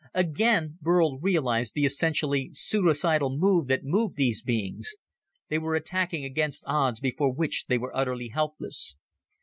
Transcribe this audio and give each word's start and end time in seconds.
Again, 0.15 0.79
Burl 0.81 1.19
realized 1.19 1.75
the 1.75 1.85
essentially 1.85 2.49
suicidal 2.53 3.37
mood 3.37 3.67
that 3.67 3.83
moved 3.83 4.15
these 4.15 4.41
beings. 4.41 4.95
They 5.49 5.59
were 5.59 5.75
attacking 5.75 6.25
against 6.25 6.63
odds 6.65 6.99
before 6.99 7.31
which 7.31 7.67
they 7.67 7.77
were 7.77 7.95
utterly 7.95 8.29
helpless. 8.29 8.95